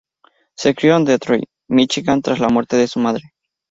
[0.57, 3.21] Se crio en Detroit, Míchigan tras la muerte de su madre.